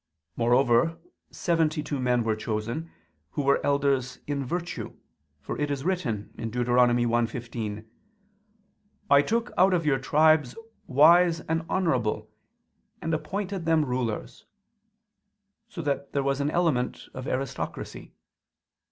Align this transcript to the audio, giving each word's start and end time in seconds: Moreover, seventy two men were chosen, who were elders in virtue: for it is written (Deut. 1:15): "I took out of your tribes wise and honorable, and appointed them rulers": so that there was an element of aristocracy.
Moreover, 0.35 0.97
seventy 1.29 1.83
two 1.83 1.99
men 1.99 2.23
were 2.23 2.35
chosen, 2.35 2.89
who 3.33 3.43
were 3.43 3.63
elders 3.63 4.17
in 4.25 4.43
virtue: 4.43 4.95
for 5.39 5.59
it 5.61 5.69
is 5.69 5.83
written 5.85 6.31
(Deut. 6.35 6.65
1:15): 6.65 7.85
"I 9.11 9.21
took 9.21 9.51
out 9.59 9.75
of 9.75 9.85
your 9.85 9.99
tribes 9.99 10.55
wise 10.87 11.41
and 11.41 11.63
honorable, 11.69 12.31
and 12.99 13.13
appointed 13.13 13.65
them 13.67 13.85
rulers": 13.85 14.47
so 15.69 15.83
that 15.83 16.13
there 16.13 16.23
was 16.23 16.41
an 16.41 16.49
element 16.49 17.03
of 17.13 17.27
aristocracy. 17.27 18.11